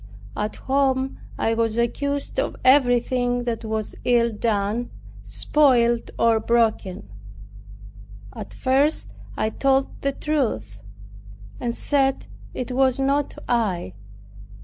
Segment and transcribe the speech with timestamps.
[0.35, 4.89] At home, I was accused of everything that was ill done,
[5.21, 7.07] spoiled or broken.
[8.35, 10.79] At first I told the truth,
[11.59, 12.25] and said
[12.55, 13.93] it was not I.